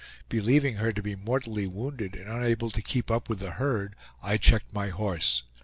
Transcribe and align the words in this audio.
Believing 0.29 0.77
her 0.77 0.91
to 0.93 1.03
be 1.03 1.15
mortally 1.15 1.67
wounded 1.67 2.15
and 2.15 2.27
unable 2.27 2.71
to 2.71 2.81
keep 2.81 3.11
up 3.11 3.29
with 3.29 3.37
the 3.37 3.51
herd, 3.51 3.95
I 4.23 4.37
checked 4.37 4.73
my 4.73 4.89
horse. 4.89 5.43